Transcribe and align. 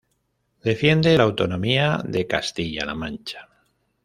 Defiende 0.63 1.15
la 1.15 1.21
autonomía 1.25 2.01
de 2.03 2.25
Castilla-La 2.25 2.95
Mancha. 2.95 3.47